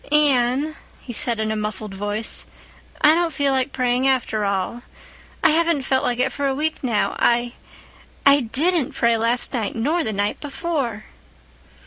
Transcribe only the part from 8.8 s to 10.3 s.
pray last night nor the